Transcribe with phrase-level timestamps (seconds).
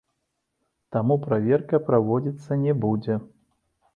[0.95, 3.21] Таму праверка праводзіцца не будзе.